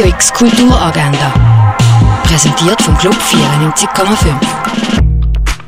Radio 0.00 0.14
X 0.14 0.32
Kulturagenda. 0.32 1.34
Präsentiert 2.22 2.80
vom 2.80 2.96
Club 2.96 3.12
94,5. 3.12 4.34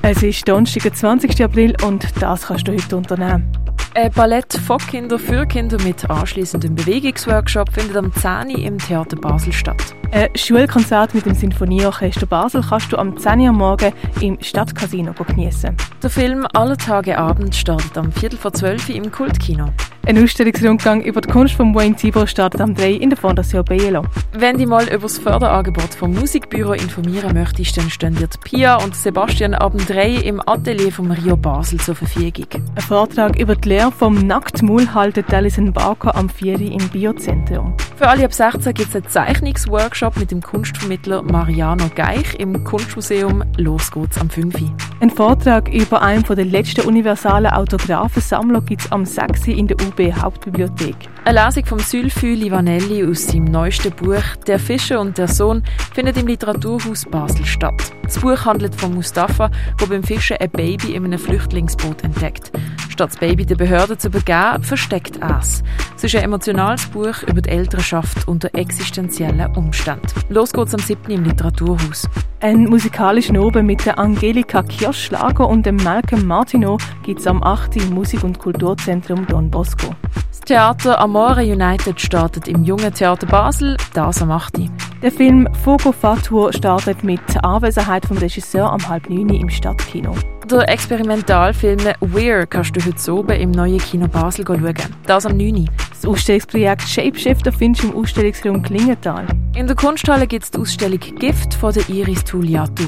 Es 0.01 0.23
ist 0.23 0.49
Donnerstag, 0.49 0.85
der 0.85 0.95
20. 0.95 1.45
April 1.45 1.77
und 1.85 2.07
das 2.19 2.47
kannst 2.47 2.67
du 2.67 2.73
heute 2.73 2.97
unternehmen. 2.97 3.53
Ein 3.95 4.11
Ballett 4.13 4.55
von 4.55 4.79
Kinder 4.79 5.19
für 5.19 5.45
Kinder 5.45 5.77
mit 5.83 6.09
anschließendem 6.09 6.75
Bewegungsworkshop 6.75 7.75
findet 7.75 7.95
am 7.95 8.11
10. 8.11 8.49
im 8.57 8.79
Theater 8.79 9.17
Basel 9.17 9.53
statt. 9.53 9.95
Ein 10.13 10.31
Schulkonzert 10.35 11.13
mit 11.13 11.27
dem 11.27 11.35
Sinfonieorchester 11.35 12.25
Basel 12.25 12.65
kannst 12.67 12.91
du 12.91 12.97
am 12.97 13.19
10. 13.19 13.41
Uhr 13.41 13.53
morgen 13.53 13.93
im 14.23 14.39
Stadtcasino 14.41 15.13
geniessen. 15.13 15.77
Der 16.03 16.09
Film 16.09 16.47
Alle 16.55 16.79
Tage 16.79 17.19
Abend 17.19 17.55
startet 17.55 17.99
am 17.99 18.11
Viertel 18.11 18.39
vor 18.39 18.55
12 18.55 18.89
Uhr 18.89 18.95
im 18.95 19.13
Kultkino. 19.13 19.67
Ein 20.05 20.21
Ausstellungsrundgang 20.21 21.03
über 21.03 21.21
die 21.21 21.29
Kunst 21.29 21.55
von 21.55 21.73
Wayne 21.77 21.95
Zibo 21.95 22.27
startet 22.27 22.61
am 22.61 22.75
3 22.75 22.91
in 22.91 23.11
der 23.11 23.17
Fondation 23.17 23.65
Bielo. 23.65 24.03
Wenn 24.33 24.59
du 24.59 24.67
mal 24.67 24.89
über 24.89 25.03
das 25.03 25.19
Förderangebot 25.19 25.95
vom 25.95 26.13
Musikbüro 26.13 26.73
informieren 26.73 27.35
möchtest, 27.35 27.77
dann 27.77 27.89
stehen 27.89 28.17
dir 28.17 28.29
Pia 28.43 28.83
und 28.83 28.97
Sebastian 28.97 29.55
ab 29.55 29.73
3 29.79 30.15
im 30.17 30.43
Atelier 30.45 30.91
vom 30.91 31.13
Rio 31.13 31.37
Basel 31.37 31.79
zur 31.79 31.95
Verfügung. 31.95 32.47
Ein 32.75 32.83
Vortrag 32.83 33.39
über 33.39 33.55
die 33.55 33.69
Lehre 33.69 33.93
vom 33.93 34.15
Nacktmull 34.15 34.93
haltet 34.93 35.33
Alison 35.33 35.73
Barker 35.73 36.17
am 36.17 36.29
4 36.29 36.61
im 36.61 36.89
Biozentrum. 36.89 37.77
Für 37.95 38.09
alle 38.09 38.25
ab 38.25 38.35
16 38.35 38.75
gibt 38.75 38.89
es 38.89 38.97
einen 38.97 39.07
Zeichnungsworkshop 39.07 40.17
mit 40.17 40.33
dem 40.33 40.43
Kunstvermittler 40.43 41.23
Mariano 41.23 41.89
Geich 41.95 42.35
im 42.41 42.65
Kunstmuseum. 42.65 43.45
Los 43.57 43.93
geht's 43.93 44.19
am 44.19 44.29
5. 44.29 44.53
Ein 44.99 45.11
Vortrag 45.11 45.73
über 45.73 46.03
einen 46.03 46.25
der 46.25 46.45
letzten 46.45 46.87
universalen 46.87 47.53
Autographensammler 47.53 48.63
gibt 48.63 48.83
es 48.83 48.91
am 48.91 49.05
6 49.05 49.47
in 49.47 49.69
der 49.69 49.77
UB 49.93 50.13
Hauptbibliothek. 50.15 50.97
Eine 51.25 51.45
Lesung 51.45 51.65
von 51.67 51.79
Sylphy 51.79 52.35
Livanelli 52.35 53.05
aus 53.05 53.27
seinem 53.27 53.45
neuesten 53.45 53.93
Buch 53.93 54.23
Der 54.47 54.59
Fischer 54.59 55.01
und 55.01 55.19
der 55.19 55.29
Sohn 55.29 55.63
findet 55.95 56.17
im 56.17 56.27
Literaturhaus 56.27 57.05
Basel 57.05 57.45
statt. 57.45 57.93
Das 58.03 58.19
Buch 58.19 58.45
handelt 58.45 58.75
von 58.75 58.95
Mustafa, 58.95 59.51
der 59.81 59.87
beim 59.87 60.03
Fischen 60.03 60.39
ein 60.39 60.51
Baby 60.51 60.95
in 60.95 61.05
einem 61.05 61.19
Flüchtlingsboot 61.19 62.05
entdeckt. 62.05 62.51
Statt 62.93 63.09
das 63.09 63.17
Baby 63.17 63.47
der 63.47 63.55
Behörde 63.55 63.97
zu 63.97 64.11
begeben, 64.11 64.63
versteckt 64.63 65.17
er 65.17 65.39
es. 65.39 65.63
Es 65.97 66.05
ist 66.05 66.15
ein 66.15 66.25
emotionales 66.25 66.85
Buch 66.89 67.23
über 67.27 67.41
die 67.41 67.49
Elternschaft 67.49 68.29
unter 68.29 68.55
existenziellen 68.55 69.57
Umständen. 69.57 70.09
Los 70.29 70.53
geht's 70.53 70.75
am 70.75 70.81
7. 70.81 71.11
im 71.11 71.25
Literaturhaus. 71.25 72.07
Ein 72.41 72.65
musikalischer 72.65 73.41
Oben 73.43 73.65
mit 73.65 73.87
der 73.87 73.99
Angelika 73.99 74.63
Kirschlager 74.63 75.49
und 75.49 75.65
dem 75.65 75.77
Malcolm 75.77 76.27
Martineau 76.27 76.77
gibt 77.03 77.21
es 77.21 77.27
am 77.27 77.43
8. 77.43 77.77
im 77.77 77.95
Musik- 77.95 78.25
und 78.25 78.39
Kulturzentrum 78.39 79.27
Don 79.27 79.51
Bosco. 79.51 79.95
Das 80.29 80.41
Theater 80.41 81.01
Amore 81.01 81.45
United 81.45 81.99
startet 81.99 82.47
im 82.47 82.63
Jungen 82.63 82.93
Theater 82.93 83.27
Basel, 83.27 83.79
das 83.95 84.21
am 84.21 84.31
8. 84.31 84.71
Der 85.03 85.11
Film 85.11 85.49
Fogo 85.65 85.91
Fatur 85.91 86.53
startet 86.53 87.03
mit 87.03 87.21
Anwesenheit 87.43 88.07
vom 88.07 88.19
Regisseur 88.19 88.71
am 88.73 88.89
halb 88.89 89.11
9 89.11 89.31
im 89.31 89.51
Stadtkino. 89.51 90.15
Der 90.49 90.69
Experimentalfilm 90.69 91.81
Weir 92.01 92.47
kannst 92.47 92.77
du 92.77 92.85
heute 92.85 93.13
oben 93.13 93.33
im 93.33 93.51
neuen 93.51 93.79
Kino 93.79 94.07
Basel 94.07 94.47
schauen. 94.47 94.73
Das 95.05 95.27
am 95.27 95.37
9. 95.37 95.69
Das 95.91 96.07
Ausstellungsprojekt 96.07 96.83
Shapeshifter 96.83 97.51
findest 97.51 97.83
du 97.83 97.89
im 97.89 97.97
Ausstellungsraum 97.97 98.63
Klingenthal. 98.63 99.27
In 99.57 99.67
der 99.67 99.75
Kunsthalle 99.75 100.29
gibt 100.29 100.45
es 100.45 100.53
die 100.53 100.59
Ausstellung 100.59 101.01
Gift 101.01 101.55
von 101.55 101.73
der 101.73 101.89
Iris 101.89 102.23
Tuliatu. 102.23 102.85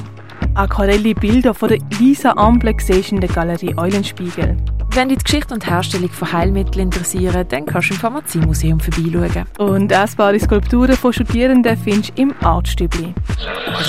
Aquarelli-Bilder 0.53 1.53
von 1.53 1.67
der 1.67 1.79
Lisa 1.99 2.31
Amble 2.37 2.75
siehst 2.79 3.11
in 3.11 3.19
der 3.19 3.29
Galerie 3.29 3.75
Eulenspiegel. 3.75 4.55
Wenn 4.95 5.09
dich 5.09 5.17
die 5.17 5.23
Geschichte 5.25 5.53
und 5.53 5.69
Herstellung 5.69 6.09
von 6.09 6.31
Heilmitteln 6.31 6.85
interessieren, 6.85 7.45
dann 7.49 7.65
kannst 7.65 7.89
du 7.89 7.95
im 7.95 7.99
Pharmaziemuseum 7.99 8.79
vorbeischauen. 8.79 9.45
Und 9.57 9.91
essbare 9.91 10.39
Skulpturen 10.39 10.95
von 10.95 11.11
Studierenden 11.11 11.75
findest 11.75 12.17
du 12.17 12.21
im 12.21 12.33
Artstübli. 12.41 13.13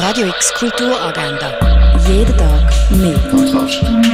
Radio 0.00 0.26
X 0.26 0.52
Kulturagenda. 0.54 1.52
Jeden 2.08 2.36
Tag 2.36 2.90
mehr. 2.90 4.05